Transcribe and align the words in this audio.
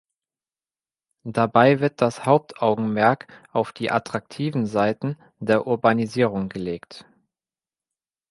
Dabei 1.27 1.79
wird 1.79 2.01
das 2.01 2.25
Hauptaugenmerk 2.25 3.27
auf 3.51 3.71
die 3.71 3.91
attraktiven 3.91 4.65
Seiten 4.65 5.15
der 5.37 5.67
Urbanisierung 5.67 6.49
gelegt. 6.49 7.05